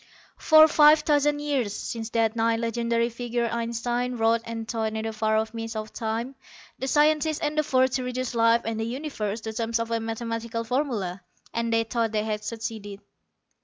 ]PROLOGUE 0.39 0.65
_For 0.65 0.67
five 0.71 0.99
thousand 1.01 1.41
years, 1.41 1.75
since 1.75 2.09
that 2.09 2.35
nigh 2.35 2.55
legendary 2.55 3.07
figure 3.11 3.45
Einstein 3.53 4.15
wrote 4.17 4.41
and 4.45 4.67
thought 4.67 4.91
in 4.95 5.03
the 5.05 5.13
far 5.13 5.37
off 5.37 5.53
mists 5.53 5.75
of 5.75 5.93
time, 5.93 6.33
the 6.79 6.87
scientists 6.87 7.37
endeavored 7.37 7.91
to 7.91 8.03
reduce 8.03 8.33
life 8.33 8.61
and 8.65 8.79
the 8.79 8.83
universe 8.83 9.41
to 9.41 9.53
terms 9.53 9.77
of 9.77 9.91
a 9.91 9.99
mathematical 9.99 10.63
formula. 10.63 11.21
And 11.53 11.71
they 11.71 11.83
thought 11.83 12.13
they 12.13 12.23
had 12.25 12.43
succeeded. 12.43 12.99